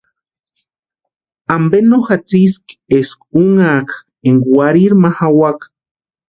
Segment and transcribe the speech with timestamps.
[1.55, 3.95] ¿Ampe no jatsiski eska únhaka
[4.27, 5.65] énka warhiri ma jawaka?